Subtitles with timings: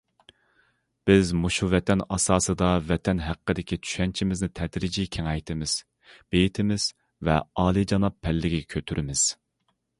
[1.09, 5.77] بىز مۇشۇ ۋەتەن ئاساسىدا ۋەتەن ھەققىدىكى چۈشەنچىمىزنى تەدرىجىي كېڭەيتىمىز،
[6.17, 6.91] بېيىتىمىز
[7.29, 9.31] ۋە ئالىيجاناب پەللىگە كۆتۈرىمىز.